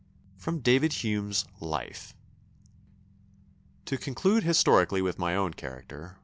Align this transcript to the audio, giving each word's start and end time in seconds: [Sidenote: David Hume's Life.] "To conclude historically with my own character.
[Sidenote: 0.39 0.63
David 0.63 0.93
Hume's 0.93 1.45
Life.] 1.59 2.15
"To 3.85 3.99
conclude 3.99 4.41
historically 4.41 5.03
with 5.03 5.19
my 5.19 5.35
own 5.35 5.53
character. 5.53 6.17